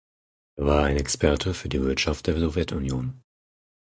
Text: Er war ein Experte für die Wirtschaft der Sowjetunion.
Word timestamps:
Er 0.55 0.65
war 0.65 0.83
ein 0.85 0.97
Experte 0.97 1.53
für 1.53 1.69
die 1.69 1.79
Wirtschaft 1.83 2.25
der 2.25 2.39
Sowjetunion. 2.39 3.21